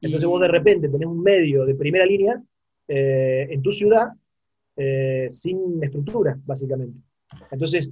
Entonces 0.00 0.28
vos 0.28 0.40
de 0.40 0.48
repente 0.48 0.88
tenés 0.88 1.08
un 1.08 1.22
medio 1.22 1.64
de 1.64 1.74
primera 1.74 2.06
línea 2.06 2.42
eh, 2.86 3.48
en 3.50 3.62
tu 3.62 3.72
ciudad 3.72 4.08
eh, 4.76 5.26
sin 5.30 5.82
estructura, 5.82 6.38
básicamente. 6.46 6.98
Entonces, 7.50 7.90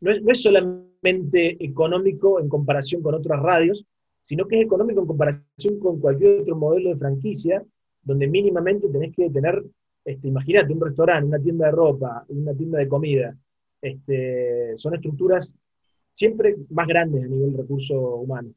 no 0.00 0.10
es, 0.10 0.22
no 0.22 0.32
es 0.32 0.42
solamente 0.42 1.64
económico 1.64 2.40
en 2.40 2.48
comparación 2.48 3.02
con 3.02 3.14
otras 3.14 3.40
radios, 3.40 3.86
sino 4.20 4.46
que 4.46 4.58
es 4.58 4.64
económico 4.64 5.00
en 5.00 5.06
comparación 5.06 5.78
con 5.78 6.00
cualquier 6.00 6.40
otro 6.40 6.56
modelo 6.56 6.90
de 6.90 6.96
franquicia, 6.96 7.64
donde 8.02 8.26
mínimamente 8.26 8.88
tenés 8.88 9.14
que 9.14 9.30
tener, 9.30 9.62
este, 10.04 10.28
imagínate, 10.28 10.72
un 10.72 10.80
restaurante, 10.80 11.28
una 11.28 11.38
tienda 11.38 11.66
de 11.66 11.72
ropa, 11.72 12.24
una 12.28 12.54
tienda 12.54 12.78
de 12.78 12.88
comida. 12.88 13.36
Este, 13.80 14.76
son 14.76 14.94
estructuras 14.94 15.54
siempre 16.14 16.56
más 16.70 16.86
grandes 16.86 17.24
a 17.24 17.26
nivel 17.26 17.56
recurso 17.56 18.16
humano. 18.16 18.50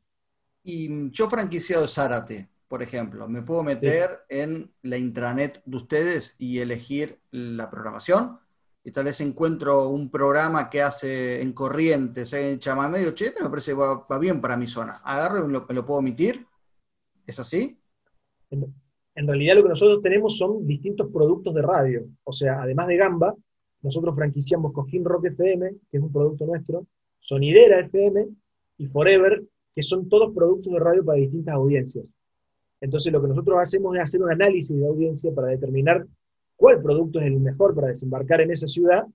Y 0.69 1.09
yo 1.12 1.29
franquiciado 1.29 1.88
Zárate, 1.88 2.50
por 2.67 2.83
ejemplo, 2.83 3.29
¿me 3.29 3.41
puedo 3.41 3.63
meter 3.63 4.09
en 4.27 4.69
la 4.81 4.97
intranet 4.97 5.62
de 5.63 5.77
ustedes 5.77 6.36
y 6.39 6.59
elegir 6.59 7.21
la 7.31 7.69
programación? 7.69 8.38
Y 8.83 8.91
tal 8.91 9.05
vez 9.05 9.21
encuentro 9.21 9.88
un 9.88 10.12
programa 10.12 10.69
que 10.69 10.81
hace 10.81 11.41
en 11.41 11.53
corrientes, 11.53 12.33
en 12.33 12.59
medio 12.91 13.12
chete, 13.12 13.41
me 13.41 13.50
parece 13.50 13.71
que 13.71 13.77
va, 13.77 14.19
bien 14.19 14.41
para 14.41 14.57
mi 14.57 14.67
zona. 14.67 14.97
Agarro 15.05 15.45
y 15.45 15.47
me 15.47 15.53
lo, 15.53 15.86
puedo 15.86 16.00
omitir. 16.00 16.45
¿Es 17.25 17.39
así? 17.39 17.79
En, 18.50 18.65
en, 19.15 19.25
realidad 19.25 19.55
lo 19.55 19.63
que 19.63 19.69
nosotros 19.69 20.01
tenemos 20.03 20.38
son 20.38 20.67
distintos 20.67 21.09
productos 21.13 21.55
de 21.55 21.62
radio. 21.62 22.05
O 22.25 22.33
sea, 22.33 22.62
además 22.63 22.88
de 22.88 22.97
Gamba, 22.97 23.33
nosotros 23.83 24.13
franquiciamos 24.13 24.74
Cojín 24.74 25.05
Rock 25.05 25.27
FM, 25.27 25.75
que 25.89 25.97
es 25.97 26.03
un 26.03 26.12
producto 26.12 26.45
nuestro, 26.45 26.86
Sonidera 27.21 27.79
FM 27.79 28.27
y 28.79 28.88
Forever, 28.88 29.41
que 29.77 29.84
son 29.84 30.10
todos 30.10 30.34
productos 30.34 30.74
de 30.74 30.79
radio 30.79 31.05
para 31.05 31.19
distintas 31.19 31.53
audiencias. 31.53 32.03
Entonces 32.81 33.13
lo 33.13 33.22
que 33.22 33.27
nosotros 33.27 33.60
hacemos 33.62 33.96
es 33.96 34.01
hacer 34.01 34.24
un 34.24 34.31
análisis 34.31 34.75
de 34.75 34.88
audiencia 34.88 35.31
para 35.31 35.50
determinar 35.50 36.03
cuál 36.55 36.81
producto 36.81 37.19
es 37.19 37.27
el 37.27 37.39
mejor 37.39 37.75
para 37.75 37.89
desembarcar 37.89 38.41
en 38.41 38.50
esa 38.50 38.67
ciudad, 38.67 39.05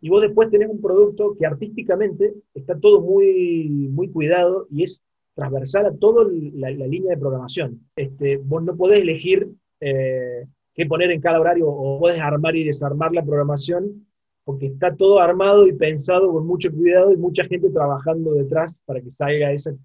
y 0.00 0.08
vos 0.08 0.20
después 0.20 0.50
tenés 0.50 0.70
un 0.70 0.80
producto 0.80 1.36
que 1.38 1.46
artísticamente 1.46 2.34
está 2.52 2.76
todo 2.80 3.00
muy, 3.00 3.68
muy 3.92 4.08
cuidado 4.08 4.66
y 4.72 4.82
es 4.82 5.00
transversal 5.36 5.86
a 5.86 5.94
toda 5.94 6.24
la, 6.54 6.70
línea 6.70 7.14
de 7.14 7.20
programación. 7.20 7.80
Este, 7.94 8.38
vos 8.38 8.60
no 8.64 8.76
podés 8.76 9.02
elegir 9.02 9.48
eh, 9.78 10.48
qué 10.74 10.84
poner 10.86 11.12
en 11.12 11.20
cada 11.20 11.38
horario 11.38 11.68
o 11.68 12.00
podés 12.00 12.20
armar 12.20 12.56
y 12.56 12.64
desarmar 12.64 13.12
la 13.12 13.24
programación 13.24 14.04
porque 14.42 14.66
está 14.66 14.96
todo 14.96 15.20
armado 15.20 15.68
y 15.68 15.72
pensado 15.72 16.32
con 16.32 16.44
mucho 16.44 16.72
cuidado 16.72 17.12
y 17.12 17.16
mucha 17.16 17.44
gente 17.44 17.70
trabajando 17.70 18.32
detrás 18.34 18.82
para 18.84 19.00
que 19.00 19.12
salga 19.12 19.52
ese, 19.52 19.76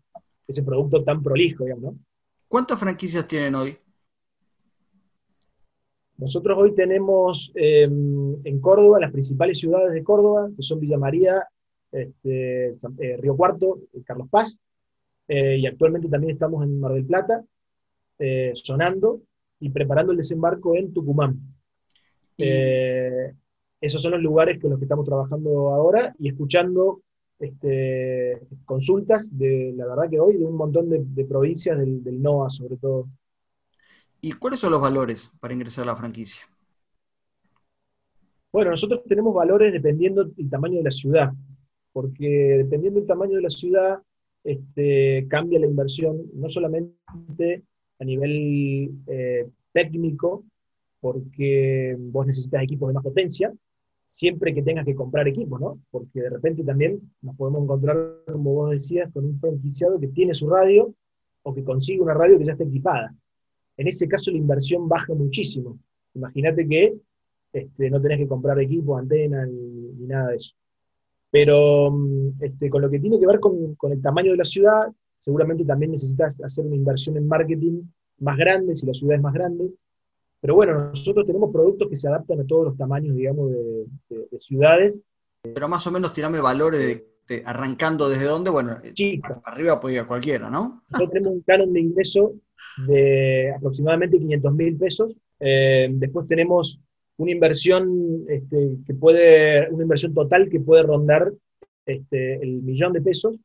ese 0.48 0.64
producto 0.64 1.04
tan 1.04 1.22
prolijo, 1.22 1.66
digamos, 1.66 1.94
¿no? 1.94 2.00
¿Cuántas 2.48 2.80
franquicias 2.80 3.28
tienen 3.28 3.56
hoy? 3.56 3.78
Nosotros 6.18 6.58
hoy 6.58 6.74
tenemos 6.74 7.52
em, 7.54 8.36
en 8.44 8.60
Córdoba, 8.60 9.00
las 9.00 9.12
principales 9.12 9.60
ciudades 9.60 9.94
de 9.94 10.04
Córdoba, 10.04 10.50
que 10.56 10.64
son 10.64 10.80
Villa 10.80 10.98
María, 10.98 11.46
este, 11.92 12.70
eh, 12.70 13.18
Río 13.20 13.36
Cuarto, 13.36 13.80
Carlos 14.06 14.28
Paz, 14.30 14.60
eh, 15.28 15.58
y 15.58 15.68
actualmente 15.68 16.10
también 16.10 16.34
estamos 16.34 16.64
en 16.64 16.80
Mar 16.80 16.94
del 16.94 17.06
Plata, 17.06 17.44
eh, 18.18 18.54
sonando 18.56 19.22
y 19.60 19.70
preparando 19.70 20.12
el 20.12 20.18
desembarco 20.18 20.76
en 20.76 20.94
Tucumán. 20.94 21.40
esos 23.80 24.02
son 24.02 24.12
los 24.12 24.22
lugares 24.22 24.60
con 24.60 24.72
los 24.72 24.80
que 24.80 24.86
estamos 24.86 25.06
trabajando 25.06 25.74
ahora 25.74 26.16
y 26.18 26.30
escuchando 26.30 27.02
este, 27.40 28.42
consultas 28.66 29.28
de, 29.38 29.74
la 29.76 29.86
verdad 29.86 30.10
que 30.10 30.20
hoy, 30.20 30.38
de 30.38 30.46
un 30.46 30.56
montón 30.56 30.90
de, 30.90 31.26
provincias 31.26 31.78
del, 31.78 32.22
NOA 32.22 32.50
sobre 32.50 32.78
todo. 32.78 33.08
¿Y 34.22 34.32
cuáles 34.34 34.60
son 34.60 34.72
los 34.72 34.82
valores 34.82 35.32
para 35.40 35.54
ingresar 35.54 35.84
a 35.84 35.88
la 35.88 35.96
franquicia? 35.96 36.44
Bueno, 38.52 38.72
nosotros 38.72 39.04
tenemos 39.08 39.36
valores 39.36 39.72
dependiendo 39.72 40.24
del 40.24 40.50
tamaño 40.50 40.78
de 40.78 40.84
la 40.84 40.92
ciudad, 40.92 41.32
porque 41.94 42.28
dependiendo 42.64 43.00
del 43.00 43.08
tamaño 43.08 43.36
de 43.36 43.44
la 43.44 43.50
ciudad, 43.50 44.00
este, 44.44 45.28
cambia 45.30 45.60
la 45.60 45.68
inversión, 45.68 46.24
no 46.34 46.50
solamente 46.50 47.64
a 48.00 48.04
nivel 48.04 48.92
eh, 49.08 49.48
técnico, 49.74 50.44
porque 51.00 51.96
vos 52.00 52.26
necesitas 52.26 52.64
equipos 52.64 52.88
de 52.88 52.94
más 52.96 53.04
potencia, 53.04 53.54
siempre 54.08 54.54
que 54.54 54.64
tengas 54.64 54.86
que 54.86 54.96
comprar 54.96 55.28
equipo, 55.28 55.60
¿no? 55.60 55.80
Porque 55.92 56.22
de 56.22 56.30
repente 56.30 56.64
también 56.64 57.00
nos 57.22 57.36
podemos 57.36 57.64
encontrar, 57.64 57.98
como 58.32 58.54
vos 58.54 58.72
decías, 58.72 59.12
con 59.14 59.26
un 59.26 59.40
franquiciado 59.40 60.00
que 60.00 60.08
tiene 60.08 60.34
su 60.34 60.50
radio 60.50 60.94
o 61.44 61.54
que 61.54 61.64
consigue 61.64 62.02
una 62.02 62.14
radio 62.14 62.40
que 62.40 62.46
ya 62.46 62.54
está 62.54 62.64
equipada. 62.64 63.14
En 63.76 63.88
ese 63.88 64.08
caso 64.08 64.32
la 64.32 64.38
inversión 64.38 64.90
baja 64.90 65.14
muchísimo. 65.14 65.78
Imagínate 66.16 66.68
que 66.68 66.98
este, 67.54 67.90
no 67.90 68.02
tenés 68.02 68.18
que 68.20 68.28
comprar 68.28 68.60
equipo, 68.60 68.98
antena 68.98 69.46
ni, 69.46 70.08
nada 70.08 70.30
de 70.30 70.38
eso. 70.38 70.54
Pero 71.30 71.92
mm, 71.92 72.44
este, 72.44 72.70
con 72.70 72.82
lo 72.82 72.90
que 72.90 73.00
tiene 73.00 73.20
que 73.20 73.28
ver 73.28 73.40
con, 73.40 73.76
con 73.76 73.92
el 73.92 74.02
tamaño 74.02 74.32
de 74.32 74.38
la 74.38 74.46
ciudad, 74.46 74.88
seguramente 75.20 75.66
también 75.66 75.92
necesitas 75.92 76.42
hacer 76.42 76.66
una 76.66 76.76
inversión 76.76 77.18
en 77.18 77.28
marketing 77.28 77.84
más 78.20 78.38
grande 78.38 78.76
si 78.76 78.86
la 78.86 78.94
ciudad 78.94 79.18
es 79.18 79.22
más 79.22 79.34
grande 79.34 79.70
pero 80.40 80.56
bueno, 80.56 80.90
nosotros 80.90 81.26
tenemos 81.26 81.52
productos 81.52 81.90
que 81.90 81.96
se 81.96 82.08
adaptan 82.08 82.40
a 82.42 82.46
todos 82.46 82.66
los 82.66 82.78
tamaños, 82.78 83.16
digamos, 83.16 83.52
de, 83.52 84.40
ciudades. 84.40 85.02
Pero 85.42 85.68
más 85.68 85.86
o 85.88 85.92
menos 85.92 86.14
tirame 86.14 86.40
valores 86.40 87.02
de, 87.28 87.44
arrancando 87.46 88.08
desde 88.08 88.26
dónde, 88.26 88.50
bueno, 88.52 88.78
arriba 89.44 89.82
puede 89.82 89.96
ir 89.96 90.02
a 90.02 90.08
cualquiera, 90.08 90.50
¿no? 90.50 90.84
Nosotros 90.90 91.12
tenemos 91.12 91.34
un 91.34 91.42
canon 91.42 91.74
de 91.74 91.80
ingreso 91.80 92.34
de 92.88 93.54
aproximadamente 93.56 94.18
500 94.18 94.54
mil 94.54 94.78
pesos. 94.78 95.16
Eh, 95.40 95.90
después 95.92 96.28
tenemos 96.28 96.80
una 97.18 97.32
inversión 97.32 98.26
este, 98.30 98.78
que 98.86 98.94
puede, 98.94 99.70
una 99.70 99.84
inversión 99.84 100.14
total 100.14 100.50
que 100.50 100.60
puede 100.60 100.84
rondar 100.84 101.34
este, 101.86 102.36
el 102.36 102.62
millón 102.62 102.94
de 102.94 103.02
pesos 103.02 103.36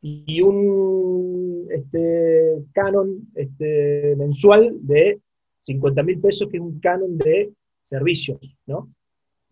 y 0.00 0.40
un 0.40 1.66
este, 1.70 2.54
canon 2.72 3.28
este, 3.34 4.14
mensual 4.16 4.76
de 4.80 5.20
50 5.62 6.02
mil 6.02 6.20
pesos, 6.20 6.48
que 6.48 6.56
es 6.56 6.62
un 6.62 6.80
canon 6.80 7.18
de 7.18 7.52
servicios, 7.82 8.38
¿no? 8.66 8.92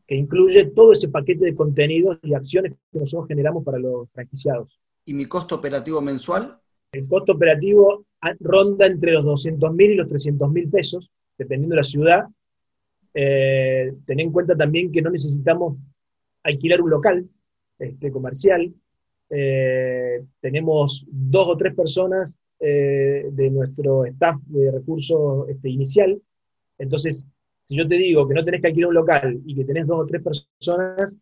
Que 0.06 0.14
incluye 0.14 0.66
todo 0.66 0.92
ese 0.92 1.08
paquete 1.08 1.44
de 1.46 1.54
contenidos 1.54 2.18
y 2.22 2.34
acciones 2.34 2.72
que 2.92 2.98
nosotros 2.98 3.28
generamos 3.28 3.64
para 3.64 3.78
los 3.78 4.08
franquiciados. 4.10 4.80
¿Y 5.04 5.14
mi 5.14 5.26
costo 5.26 5.56
operativo 5.56 6.00
mensual? 6.00 6.58
El 6.92 7.08
costo 7.08 7.32
operativo 7.32 8.06
ronda 8.40 8.86
entre 8.86 9.12
los 9.12 9.24
200 9.24 9.74
mil 9.74 9.92
y 9.92 9.96
los 9.96 10.08
300 10.08 10.50
mil 10.50 10.68
pesos, 10.68 11.10
dependiendo 11.36 11.74
de 11.74 11.82
la 11.82 11.86
ciudad. 11.86 12.24
Eh, 13.14 13.94
ten 14.04 14.20
en 14.20 14.32
cuenta 14.32 14.56
también 14.56 14.92
que 14.92 15.02
no 15.02 15.10
necesitamos 15.10 15.78
alquilar 16.42 16.80
un 16.80 16.90
local 16.90 17.28
este, 17.78 18.10
comercial. 18.10 18.72
Eh, 19.30 20.24
tenemos 20.40 21.04
dos 21.08 21.48
o 21.48 21.56
tres 21.56 21.74
personas 21.74 22.36
eh, 22.58 23.28
de 23.32 23.50
nuestro 23.50 24.06
staff 24.06 24.40
de 24.46 24.70
recursos 24.70 25.46
este, 25.50 25.68
inicial. 25.68 26.20
Entonces, 26.78 27.26
si 27.64 27.76
yo 27.76 27.86
te 27.86 27.96
digo 27.96 28.26
que 28.26 28.32
no 28.32 28.44
tenés 28.44 28.62
que 28.62 28.68
alquilar 28.68 28.88
un 28.88 28.94
local 28.94 29.40
y 29.44 29.54
que 29.54 29.64
tenés 29.66 29.86
dos 29.86 30.00
o 30.00 30.06
tres 30.06 30.22
personas, 30.22 31.18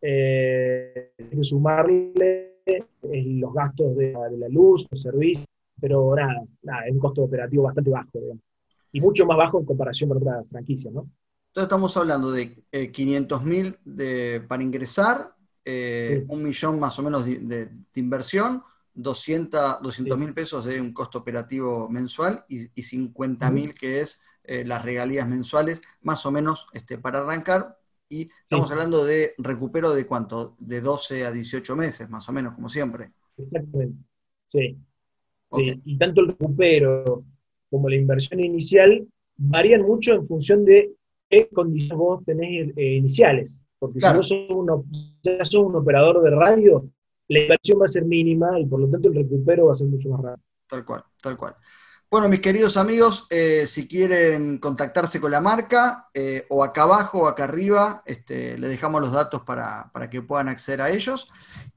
eh, 0.00 1.12
que 1.16 1.44
sumarle 1.44 2.56
los 3.02 3.54
gastos 3.54 3.96
de, 3.96 4.12
la 4.36 4.48
luz, 4.48 4.84
los 4.90 5.00
servicios, 5.00 5.46
pero 5.80 6.12
nada, 6.16 6.42
nada, 6.62 6.86
es 6.86 6.92
un 6.92 6.98
costo 6.98 7.22
operativo 7.22 7.62
bastante 7.62 7.90
bajo, 7.90 8.10
Y 8.90 9.00
mucho 9.00 9.24
más 9.26 9.36
bajo 9.36 9.60
en 9.60 9.64
comparación 9.64 10.08
con 10.08 10.18
otras 10.18 10.44
franquicias, 10.48 10.92
¿no? 10.92 11.08
Entonces 11.48 11.66
estamos 11.66 11.96
hablando 11.96 12.32
de 12.32 12.64
500 12.90 13.40
eh, 13.40 13.44
mil 13.44 14.42
para 14.48 14.62
ingresar, 14.62 15.36
un 16.28 16.42
millón 16.42 16.80
más 16.80 16.98
o 16.98 17.02
menos 17.04 17.24
de 17.24 17.68
inversión, 17.94 18.64
200 18.94 19.80
mil 20.18 20.34
pesos 20.34 20.64
de 20.64 20.80
un 20.80 20.92
costo 20.92 21.18
operativo 21.18 21.88
mensual 21.88 22.44
y, 22.48 22.68
y 22.74 22.82
50 22.82 23.50
mil 23.50 23.74
que 23.74 24.00
es 24.00 24.22
eh, 24.44 24.64
las 24.64 24.84
regalías 24.84 25.28
mensuales, 25.28 25.80
más 26.00 26.26
o 26.26 26.32
menos 26.32 26.66
este, 26.72 26.98
para 26.98 27.20
arrancar. 27.20 27.76
Y 28.08 28.28
estamos 28.42 28.70
hablando 28.70 29.04
de 29.04 29.34
recupero 29.38 29.94
de 29.94 30.06
cuánto? 30.06 30.56
De 30.58 30.80
12 30.80 31.24
a 31.24 31.30
18 31.30 31.76
meses, 31.76 32.10
más 32.10 32.28
o 32.28 32.32
menos, 32.32 32.54
como 32.54 32.68
siempre. 32.68 33.12
Exactamente. 33.38 34.04
Sí. 34.48 34.78
Y 35.84 35.98
tanto 35.98 36.22
el 36.22 36.28
recupero 36.28 37.24
como 37.70 37.88
la 37.88 37.96
inversión 37.96 38.40
inicial 38.40 39.06
varían 39.36 39.82
mucho 39.82 40.12
en 40.12 40.26
función 40.26 40.64
de 40.64 40.92
qué 41.30 41.48
condiciones 41.48 41.96
vos 41.96 42.24
tenés 42.24 42.72
eh, 42.76 42.96
iniciales. 42.96 43.60
Porque 43.78 44.00
si 44.00 44.06
vos 44.14 44.28
ya 45.22 45.44
sos 45.44 45.64
un 45.64 45.76
operador 45.76 46.22
de 46.22 46.30
radio, 46.30 46.86
la 47.28 47.40
inversión 47.40 47.80
va 47.80 47.84
a 47.86 47.88
ser 47.88 48.04
mínima 48.04 48.58
y 48.58 48.66
por 48.66 48.80
lo 48.80 48.88
tanto 48.88 49.08
el 49.08 49.14
recupero 49.14 49.66
va 49.66 49.72
a 49.72 49.76
ser 49.76 49.86
mucho 49.86 50.08
más 50.10 50.20
rápido. 50.20 50.46
Tal 50.68 50.84
cual, 50.84 51.04
tal 51.20 51.36
cual. 51.36 51.56
Bueno, 52.12 52.28
mis 52.28 52.40
queridos 52.40 52.76
amigos, 52.76 53.26
eh, 53.30 53.64
si 53.66 53.88
quieren 53.88 54.58
contactarse 54.58 55.18
con 55.18 55.30
la 55.30 55.40
marca, 55.40 56.10
eh, 56.12 56.44
o 56.50 56.62
acá 56.62 56.82
abajo 56.82 57.20
o 57.20 57.26
acá 57.26 57.44
arriba, 57.44 58.02
este, 58.04 58.58
le 58.58 58.68
dejamos 58.68 59.00
los 59.00 59.12
datos 59.12 59.40
para, 59.44 59.90
que 60.10 60.20
puedan 60.20 60.48
acceder 60.48 60.82
a 60.82 60.90
ellos. 60.90 61.30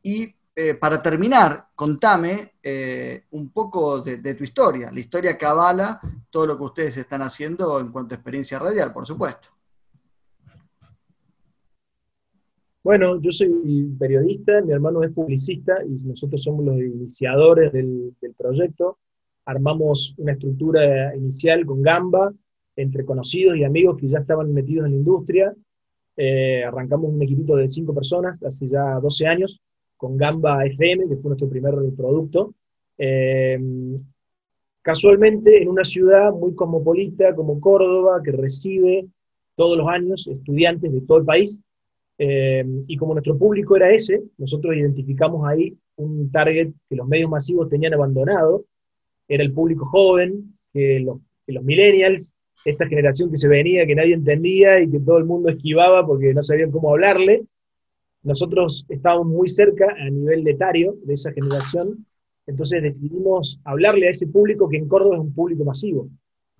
Y 0.03 0.35
eh, 0.53 0.73
para 0.73 1.01
terminar, 1.01 1.69
contame 1.73 2.55
un 3.31 3.49
poco 3.51 4.01
de, 4.01 4.17
de, 4.17 4.35
tu 4.35 4.43
historia, 4.43 4.91
la 4.91 4.99
historia 4.99 5.37
que 5.37 5.45
avala 5.45 6.01
todo 6.29 6.47
lo 6.47 6.57
que 6.57 6.63
ustedes 6.63 6.97
están 6.97 7.21
haciendo 7.21 7.79
en 7.79 7.93
cuanto 7.93 8.13
a 8.13 8.17
experiencia 8.17 8.59
radial, 8.59 8.91
por 8.91 9.05
supuesto. 9.05 9.54
Bueno, 12.85 13.19
yo 13.19 13.31
soy 13.31 13.49
periodista, 13.97 14.61
mi 14.61 14.71
hermano 14.71 15.01
es 15.01 15.11
publicista 15.11 15.83
y 15.83 16.07
nosotros 16.07 16.43
somos 16.43 16.65
los 16.65 16.77
iniciadores 16.77 17.73
del, 17.73 18.13
proyecto. 18.37 18.99
armamos 19.43 20.13
una 20.19 20.33
estructura 20.33 21.15
inicial 21.15 21.65
con 21.65 21.81
Gamba, 21.81 22.31
entre 22.75 23.03
conocidos 23.03 23.57
y 23.57 23.63
amigos 23.63 23.97
que 23.97 24.07
ya 24.07 24.19
estaban 24.19 24.53
metidos 24.53 24.85
en 24.85 24.91
la 24.91 24.97
industria. 24.97 25.55
Eh, 26.15 26.63
arrancamos 26.63 27.11
un 27.11 27.19
equipito 27.23 27.55
de 27.55 27.69
cinco 27.69 27.95
personas 27.95 28.41
hace 28.43 28.69
ya 28.69 28.99
12 28.99 29.25
años 29.25 29.59
con 29.97 30.15
Gamba 30.15 30.63
FM, 30.67 31.07
que 31.09 31.15
fue 31.15 31.29
nuestro 31.29 31.49
primer 31.49 31.73
producto. 31.97 32.53
Eh, 32.99 33.59
casualmente 34.83 35.59
en 35.59 35.69
una 35.69 35.85
ciudad 35.85 36.31
muy 36.33 36.53
cosmopolita 36.53 37.33
como 37.33 37.59
Córdoba, 37.59 38.21
que 38.23 38.31
recibe 38.31 39.07
todos 39.55 39.75
los 39.75 39.87
años 39.87 40.27
estudiantes 40.27 40.93
de 40.93 41.01
todo 41.01 41.17
el 41.17 41.25
país. 41.25 41.59
Eh, 42.17 42.65
y 42.87 42.97
como 42.97 43.13
nuestro 43.13 43.37
público 43.37 43.75
era 43.75 43.91
ese, 43.91 44.23
nosotros 44.37 44.75
identificamos 44.75 45.45
ahí 45.47 45.77
un 45.97 46.31
target 46.31 46.71
que 46.89 46.95
los 46.95 47.07
medios 47.07 47.29
masivos 47.29 47.69
tenían 47.69 47.93
abandonado, 47.93 48.65
era 49.27 49.43
el 49.43 49.51
público 49.51 49.85
joven, 49.85 50.55
que 50.73 50.99
los, 50.99 51.19
que 51.45 51.53
los 51.53 51.63
millennials, 51.63 52.33
esta 52.63 52.87
generación 52.87 53.29
que 53.29 53.37
se 53.37 53.47
venía, 53.47 53.85
que 53.85 53.95
nadie 53.95 54.13
entendía 54.13 54.79
y 54.81 54.89
que 54.89 54.99
todo 54.99 55.17
el 55.17 55.25
mundo 55.25 55.49
esquivaba 55.49 56.05
porque 56.05 56.33
no 56.33 56.41
sabían 56.41 56.71
cómo 56.71 56.91
hablarle. 56.91 57.43
Nosotros 58.23 58.85
estábamos 58.89 59.27
muy 59.27 59.49
cerca 59.49 59.95
a 59.99 60.09
nivel 60.09 60.47
etario 60.47 60.95
de 61.03 61.13
esa 61.13 61.31
generación, 61.31 62.05
entonces 62.47 62.81
decidimos 62.81 63.59
hablarle 63.63 64.07
a 64.07 64.11
ese 64.11 64.27
público 64.27 64.69
que 64.69 64.77
en 64.77 64.87
Córdoba 64.87 65.15
es 65.15 65.21
un 65.21 65.33
público 65.33 65.63
masivo. 65.63 66.09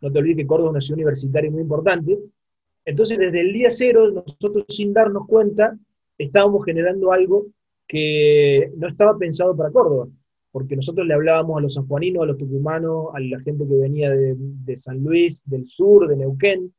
No 0.02 0.12
te 0.12 0.20
olvides 0.20 0.38
que 0.38 0.48
Córdoba 0.48 0.70
es 0.70 0.74
una 0.74 0.82
ciudad 0.82 0.98
universitaria 0.98 1.52
muy 1.52 1.62
importante. 1.62 2.20
Entonces, 2.86 3.18
desde 3.18 3.42
el 3.42 3.54
día 3.54 3.72
cero, 3.72 4.12
nosotros 4.12 4.66
sin 4.70 4.94
darnos 4.94 5.28
cuenta, 5.28 5.78
estábamos 6.18 6.64
generando 6.66 7.12
algo 7.12 7.48
que 7.88 8.72
no 8.78 8.88
estaba 8.88 9.18
pensado 9.18 9.56
para 9.56 9.72
Córdoba 9.72 10.08
porque 10.56 10.78
nosotros 10.78 11.06
le 11.06 11.14
hablábamos 11.14 11.58
a 11.58 11.60
los 11.60 11.74
sanjuaninos, 11.74 12.24
a 12.24 12.28
los 12.28 12.38
tucumanos, 12.38 13.08
a 13.14 13.20
la 13.20 13.42
gente 13.42 13.68
que 13.68 13.76
venía 13.76 14.10
de, 14.10 14.78
San 14.78 15.04
Luis, 15.04 15.44
del 15.46 15.68
sur, 15.68 16.08
de 16.08 16.16
Neuquén, 16.16 16.74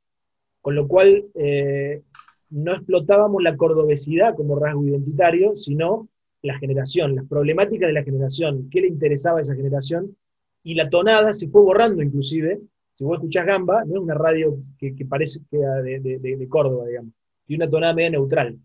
con 0.63 0.75
lo 0.75 0.89
cual 0.89 1.27
eh, 1.35 2.01
no 2.49 2.73
explotábamos 2.73 3.43
la 3.43 3.55
cordobesidad 3.55 4.35
como 4.35 4.59
rasgo 4.59 4.87
identitario, 4.87 5.59
sino 5.59 6.09
la 6.41 6.59
generación, 6.59 7.17
las 7.17 7.27
problemáticas 7.27 7.89
de 7.89 7.93
la 7.93 8.03
generación, 8.03 8.71
qué 8.71 8.81
le 8.81 8.87
interesaba 8.89 9.41
a 9.41 9.43
esa 9.43 9.55
generación, 9.55 10.17
y 10.63 10.73
la 10.73 10.89
tonada 10.89 11.35
se 11.35 11.47
fue 11.47 11.61
borrando 11.61 12.03
inclusive. 12.03 12.59
Si 12.97 13.05
vos 13.05 13.19
escuchás 13.19 13.45
Gamba, 13.45 13.85
no 13.85 13.97
es 13.97 14.01
una 14.01 14.15
radio 14.15 14.57
que, 14.79 14.95
parece 15.07 15.41
que 15.51 15.59
de, 15.59 16.19
de, 16.19 16.49
Córdoba, 16.49 16.87
digamos, 16.87 17.13
y 17.47 17.55
una 17.55 17.69
tonada 17.69 17.93
media 17.93 18.11
neutral. 18.11 18.59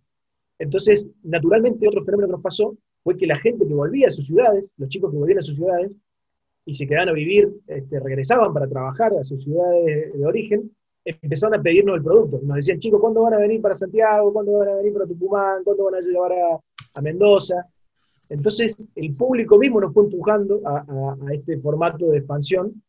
Entonces, 0.57 1.09
naturalmente, 1.21 1.85
otro 1.85 2.05
fenómeno 2.05 2.27
que 2.27 2.31
nos 2.33 2.41
pasó 2.41 2.77
fue 3.03 3.17
que 3.17 3.27
la 3.27 3.37
gente 3.39 3.67
que 3.67 3.73
volvía 3.73 4.07
a 4.07 4.11
sus 4.11 4.25
ciudades, 4.25 4.73
los 4.77 4.87
chicos 4.87 5.11
que 5.11 5.17
volvían 5.17 5.39
a 5.39 5.41
sus 5.41 5.57
ciudades 5.57 5.91
y 6.65 6.73
se 6.75 6.87
quedaban 6.87 7.09
a 7.09 7.13
vivir, 7.13 7.51
este, 7.67 7.99
regresaban 7.99 8.53
para 8.53 8.69
trabajar 8.69 9.11
a 9.13 9.23
sus 9.25 9.43
ciudades 9.43 10.13
de 10.13 10.25
origen, 10.25 10.71
empezaron 11.03 11.59
a 11.59 11.61
pedirnos 11.61 11.97
el 11.97 12.03
producto. 12.03 12.39
Nos 12.43 12.55
decían, 12.55 12.79
chicos, 12.79 13.01
¿cuándo 13.01 13.23
van 13.23 13.33
a 13.33 13.37
venir 13.37 13.61
para 13.61 13.75
Santiago? 13.75 14.31
¿Cuándo 14.31 14.53
van 14.53 14.69
a 14.69 14.75
venir 14.75 14.93
para 14.93 15.07
Tucumán? 15.07 15.63
¿Cuándo 15.65 15.85
van 15.85 15.95
a 15.95 15.99
llevar 15.99 16.31
a, 16.31 17.01
Mendoza? 17.01 17.65
Entonces, 18.29 18.87
el 18.95 19.13
público 19.15 19.57
mismo 19.57 19.81
nos 19.81 19.93
fue 19.93 20.05
empujando 20.05 20.61
a, 20.65 21.17
este 21.33 21.57
formato 21.59 22.07
de 22.07 22.19
expansión, 22.19 22.81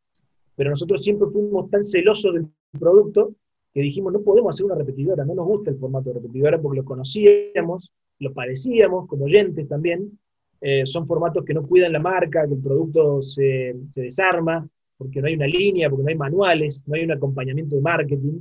pero 0.57 0.71
nosotros 0.71 1.03
siempre 1.03 1.29
fuimos 1.29 1.71
tan 1.71 1.85
celosos 1.85 2.35
del 2.35 2.47
producto 2.79 3.35
que 3.73 3.81
dijimos, 3.81 4.13
no 4.13 4.21
podemos 4.21 4.55
hacer 4.55 4.67
una 4.67 4.75
repetidora, 4.75 5.25
no 5.25 5.35
nos 5.35 5.47
gusta 5.47 5.71
el 5.71 5.79
formato 5.79 6.11
de 6.11 6.21
repetidora 6.21 6.61
porque 6.61 6.79
lo 6.79 6.85
conocíamos, 6.85 7.91
lo 8.19 8.33
padecíamos 8.33 9.09
como 9.09 9.25
oyentes 9.25 9.67
también. 9.69 10.19
Eh, 10.61 10.87
son 10.87 11.07
formatos 11.07 11.45
que 11.45 11.55
no 11.55 11.67
cuidan 11.67 11.93
la 11.93 11.99
marca, 11.99 12.47
que 12.47 12.55
el 12.55 12.61
producto 12.61 13.23
se, 13.23 13.75
desarma, 13.97 14.69
porque 14.97 15.21
no 15.21 15.27
hay 15.27 15.35
una 15.35 15.47
línea, 15.47 15.91
porque 15.91 16.05
no 16.05 16.09
hay 16.11 16.17
manuales, 16.17 16.85
no 16.87 16.95
hay 16.95 17.05
un 17.05 17.13
acompañamiento 17.13 17.75
de 17.75 17.83
marketing. 17.83 18.41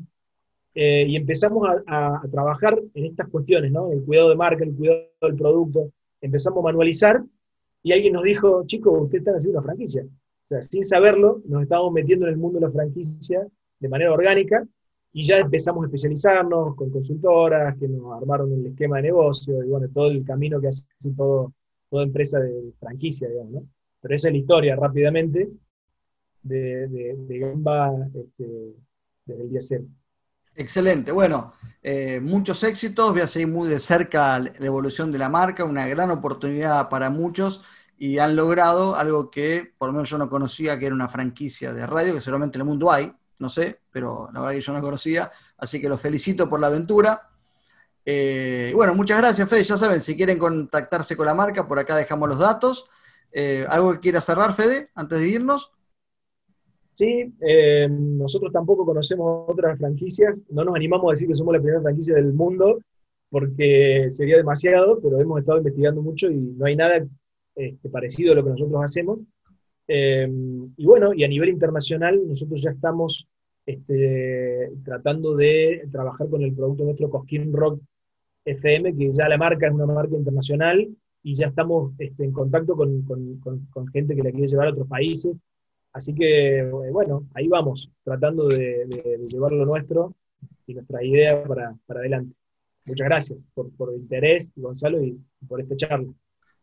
Eh, 0.75 1.05
y 1.07 1.15
empezamos 1.15 1.67
a, 1.87 2.21
trabajar 2.31 2.79
en 2.93 3.05
estas 3.05 3.27
cuestiones, 3.29 3.71
¿no? 3.71 3.91
El 3.91 4.03
cuidado 4.03 4.29
de 4.29 4.35
marca, 4.35 4.63
el 4.63 4.75
cuidado 4.75 5.07
del 5.21 5.35
producto. 5.35 5.91
Empezamos 6.21 6.59
a 6.59 6.63
manualizar 6.63 7.23
y 7.81 7.91
alguien 7.93 8.13
nos 8.13 8.23
dijo, 8.23 8.65
chicos, 8.67 9.01
ustedes 9.01 9.21
están 9.21 9.35
haciendo 9.35 9.59
una 9.59 9.65
franquicia. 9.65 10.05
Sea, 10.51 10.61
sin 10.61 10.83
saberlo, 10.83 11.41
nos 11.45 11.63
estábamos 11.63 11.93
metiendo 11.93 12.25
en 12.25 12.33
el 12.33 12.37
mundo 12.37 12.59
de 12.59 12.65
la 12.65 12.71
franquicia 12.73 13.47
de 13.79 13.87
manera 13.87 14.11
orgánica 14.11 14.67
y 15.13 15.25
ya 15.25 15.37
empezamos 15.37 15.83
a 15.83 15.85
especializarnos 15.85 16.75
con 16.75 16.89
consultoras 16.89 17.77
que 17.77 17.87
nos 17.87 18.21
armaron 18.21 18.51
el 18.51 18.65
esquema 18.67 18.97
de 18.97 19.03
negocio 19.03 19.63
y 19.63 19.69
bueno, 19.69 19.87
todo 19.93 20.11
el 20.11 20.25
camino 20.25 20.59
que 20.59 20.67
hace 20.67 20.83
todo, 21.15 21.53
toda 21.89 22.03
empresa 22.03 22.37
de 22.39 22.73
franquicia, 22.81 23.29
digamos, 23.29 23.53
¿no? 23.53 23.63
Pero 24.01 24.13
esa 24.13 24.27
es 24.27 24.33
la 24.33 24.39
historia 24.39 24.75
rápidamente 24.75 25.49
de, 26.43 26.87
de, 26.87 27.39
Gamba 27.39 27.93
este, 28.13 28.73
desde 29.25 29.43
el 29.43 29.49
día 29.51 29.61
cero. 29.61 29.85
Excelente, 30.53 31.13
bueno, 31.13 31.53
eh, 31.81 32.19
muchos 32.19 32.61
éxitos, 32.65 33.11
voy 33.11 33.21
a 33.21 33.27
seguir 33.27 33.47
muy 33.47 33.69
de 33.69 33.79
cerca 33.79 34.37
la 34.37 34.51
evolución 34.59 35.11
de 35.11 35.17
la 35.17 35.29
marca, 35.29 35.63
una 35.63 35.87
gran 35.87 36.11
oportunidad 36.11 36.89
para 36.89 37.09
muchos 37.09 37.63
y 38.01 38.17
han 38.17 38.35
logrado 38.35 38.95
algo 38.95 39.29
que 39.29 39.73
por 39.77 39.89
lo 39.89 39.93
menos 39.93 40.09
yo 40.09 40.17
no 40.17 40.27
conocía, 40.27 40.79
que 40.79 40.87
era 40.87 40.95
una 40.95 41.07
franquicia 41.07 41.71
de 41.71 41.85
radio, 41.85 42.15
que 42.15 42.21
seguramente 42.21 42.57
en 42.57 42.61
el 42.61 42.67
mundo 42.67 42.91
hay, 42.91 43.13
no 43.37 43.47
sé, 43.47 43.81
pero 43.91 44.27
la 44.33 44.39
verdad 44.39 44.55
que 44.55 44.61
yo 44.61 44.73
no 44.73 44.81
conocía, 44.81 45.31
así 45.59 45.79
que 45.79 45.87
los 45.87 46.01
felicito 46.01 46.49
por 46.49 46.59
la 46.59 46.65
aventura. 46.65 47.29
Eh, 48.03 48.73
bueno, 48.75 48.95
muchas 48.95 49.19
gracias, 49.19 49.47
Fede. 49.47 49.63
Ya 49.63 49.77
saben, 49.77 50.01
si 50.01 50.17
quieren 50.17 50.39
contactarse 50.39 51.15
con 51.15 51.27
la 51.27 51.35
marca, 51.35 51.67
por 51.67 51.77
acá 51.77 51.95
dejamos 51.95 52.27
los 52.27 52.39
datos. 52.39 52.89
Eh, 53.31 53.67
¿Algo 53.69 53.93
que 53.93 53.99
quiera 53.99 54.19
cerrar, 54.19 54.55
Fede, 54.55 54.89
antes 54.95 55.19
de 55.19 55.29
irnos? 55.29 55.71
Sí, 56.93 57.31
eh, 57.39 57.87
nosotros 57.87 58.51
tampoco 58.51 58.83
conocemos 58.83 59.45
otras 59.47 59.77
franquicias, 59.77 60.35
no 60.49 60.65
nos 60.65 60.75
animamos 60.75 61.07
a 61.07 61.13
decir 61.13 61.27
que 61.27 61.35
somos 61.35 61.53
la 61.53 61.61
primera 61.61 61.83
franquicia 61.83 62.15
del 62.15 62.33
mundo, 62.33 62.79
porque 63.29 64.07
sería 64.09 64.37
demasiado, 64.37 64.99
pero 64.99 65.21
hemos 65.21 65.39
estado 65.39 65.59
investigando 65.59 66.01
mucho 66.01 66.31
y 66.31 66.35
no 66.35 66.65
hay 66.65 66.75
nada 66.75 67.05
este, 67.55 67.89
parecido 67.89 68.33
a 68.33 68.35
lo 68.35 68.43
que 68.43 68.51
nosotros 68.51 68.81
hacemos. 68.83 69.19
y 69.87 70.85
bueno, 70.85 71.13
y 71.13 71.23
a 71.23 71.27
nivel 71.27 71.49
internacional, 71.49 72.21
nosotros 72.27 72.61
ya 72.61 72.71
estamos 72.71 73.27
este, 73.65 74.71
tratando 74.83 75.35
de 75.35 75.87
trabajar 75.91 76.29
con 76.29 76.41
el 76.41 76.53
producto 76.53 76.83
nuestro 76.83 77.09
Cosquín 77.09 77.53
Rock 77.53 77.81
FM, 78.45 78.95
que 78.97 79.13
ya 79.13 79.29
la 79.29 79.37
marca 79.37 79.67
es 79.67 79.73
una 79.73 79.85
marca 79.85 80.15
internacional 80.15 80.87
y 81.23 81.35
ya 81.35 81.47
estamos 81.47 81.93
este, 81.99 82.23
en 82.23 82.31
contacto 82.31 82.75
con, 82.75 83.05
gente 83.93 84.15
que 84.15 84.23
la 84.23 84.31
quiere 84.31 84.47
llevar 84.47 84.67
a 84.67 84.71
otros 84.71 84.87
países. 84.87 85.35
Así 85.93 86.15
que, 86.15 86.63
bueno, 86.91 87.27
ahí 87.33 87.47
vamos, 87.47 87.89
tratando 88.03 88.47
de, 88.47 88.87
llevar 89.29 89.51
lo 89.51 89.65
nuestro 89.65 90.15
y 90.65 90.73
nuestra 90.73 91.03
idea 91.03 91.43
para, 91.43 91.75
adelante. 91.87 92.35
Muchas 92.85 93.05
gracias 93.05 93.39
por, 93.53 93.71
por 93.75 93.93
el 93.93 93.97
interés, 93.97 94.51
Gonzalo, 94.55 95.03
y 95.03 95.19
por 95.47 95.61
este 95.61 95.75
charla. 95.75 96.11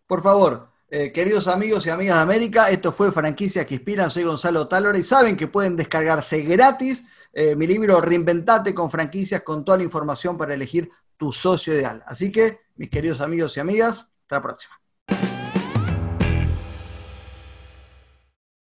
Por 0.06 0.22
favor, 0.22 0.68
eh, 0.90 1.12
queridos 1.12 1.48
amigos 1.48 1.86
y 1.86 1.90
amigas 1.90 2.16
de 2.16 2.22
América, 2.22 2.70
esto 2.70 2.92
fue 2.92 3.12
Franquicias 3.12 3.66
que 3.66 3.74
Inspiran, 3.74 4.10
soy 4.10 4.24
Gonzalo 4.24 4.68
Talora 4.68 4.96
y 4.98 5.04
saben 5.04 5.36
que 5.36 5.46
pueden 5.46 5.76
descargarse 5.76 6.40
gratis 6.42 7.04
eh, 7.32 7.54
mi 7.54 7.66
libro 7.66 8.00
Reinventate 8.00 8.74
con 8.74 8.90
franquicias 8.90 9.42
con 9.42 9.64
toda 9.64 9.78
la 9.78 9.84
información 9.84 10.38
para 10.38 10.54
elegir 10.54 10.90
tu 11.16 11.32
socio 11.32 11.74
ideal. 11.74 12.02
Así 12.06 12.32
que, 12.32 12.60
mis 12.76 12.88
queridos 12.88 13.20
amigos 13.20 13.56
y 13.56 13.60
amigas, 13.60 14.08
hasta 14.22 14.36
la 14.36 14.42
próxima. 14.42 14.80